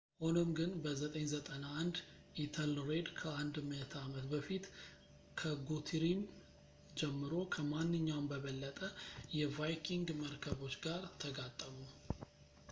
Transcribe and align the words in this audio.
ሆኖም 0.21 0.47
ግን 0.57 0.69
በ 0.83 0.91
991 0.99 1.99
ኢተልሬድ 2.43 3.07
ከአንድ 3.19 3.57
ምዕተ 3.67 3.93
ዓመት 4.05 4.25
በፊት 4.31 4.65
ከጉቱሪም 5.41 6.23
ጀምሮ 7.01 7.33
ከማንኛውም 7.57 8.29
በበለጠ 8.33 8.79
የቫይኪንግ 9.39 10.09
መርከቦች 10.25 10.75
ጋር 10.89 11.03
ተጋጠሙ 11.23 11.75